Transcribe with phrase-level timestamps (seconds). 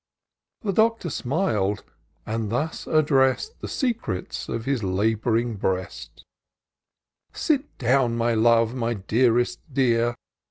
[0.63, 1.83] The Doctor smil'd,
[2.25, 6.25] and thus address'd The secrets of his lab'ring breast"
[7.33, 10.15] Sit down, my love, my dearest dear.